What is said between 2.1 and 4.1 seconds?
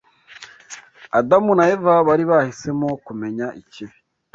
bahisemo kumenya ikibi